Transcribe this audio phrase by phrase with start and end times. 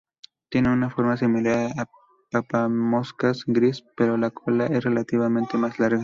[0.49, 1.85] Tiene una forma similar al
[2.31, 5.99] papamoscas gris, pero la cola es relativamente más larga.